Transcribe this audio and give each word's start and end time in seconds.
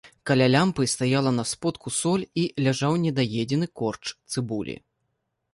Каля 0.27 0.45
лямпы 0.53 0.85
стаяла 0.93 1.33
на 1.39 1.43
сподку 1.51 1.93
соль 1.99 2.25
і 2.45 2.45
ляжаў 2.69 2.97
недаедзены 3.05 3.67
корч 3.83 4.03
цыбулі. 4.31 4.75